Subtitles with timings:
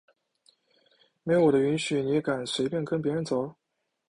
[1.21, 3.55] 没有我的允许你敢随便跟别人走？！